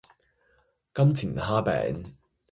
[0.95, 2.03] 金錢蝦餅